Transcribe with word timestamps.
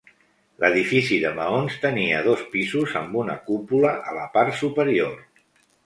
L'edifici 0.61 1.19
de 1.25 1.33
maons 1.41 1.77
tenia 1.85 2.23
dos 2.29 2.43
pisos 2.55 2.99
amb 3.05 3.21
una 3.23 3.39
cúpula 3.51 3.97
a 4.13 4.19
la 4.21 4.29
part 4.39 4.63
superior. 4.65 5.19